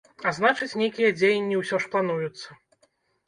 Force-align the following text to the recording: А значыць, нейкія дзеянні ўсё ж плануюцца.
А 0.29 0.31
значыць, 0.37 0.69
нейкія 0.81 1.09
дзеянні 1.19 1.59
ўсё 1.61 1.81
ж 1.83 1.91
плануюцца. 1.97 2.47